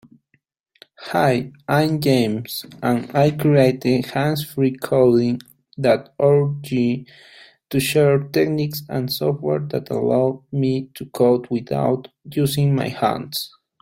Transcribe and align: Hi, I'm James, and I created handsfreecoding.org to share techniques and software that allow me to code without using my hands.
Hi, 1.11 1.51
I'm 1.67 2.01
James, 2.01 2.65
and 2.81 3.15
I 3.15 3.29
created 3.29 4.05
handsfreecoding.org 4.05 6.67
to 7.69 7.79
share 7.79 8.17
techniques 8.17 8.81
and 8.89 9.13
software 9.13 9.59
that 9.59 9.91
allow 9.91 10.43
me 10.51 10.89
to 10.95 11.05
code 11.05 11.47
without 11.51 12.07
using 12.25 12.73
my 12.73 12.87
hands. 12.87 13.51